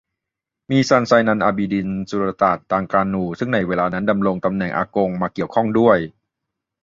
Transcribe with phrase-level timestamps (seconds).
[0.71, 5.97] มีซัน ไซนัล อาบีดิน สุลต่านตรังกานู ซึ่งในเวลานั้นดำรงตำแหน่งอากงมาเกี่ยวข้องด้วย